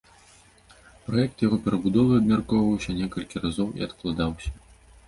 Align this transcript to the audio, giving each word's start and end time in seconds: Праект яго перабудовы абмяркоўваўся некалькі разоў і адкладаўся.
Праект 1.09 1.45
яго 1.47 1.57
перабудовы 1.67 2.11
абмяркоўваўся 2.21 2.99
некалькі 3.03 3.35
разоў 3.47 3.67
і 3.77 3.91
адкладаўся. 3.91 4.49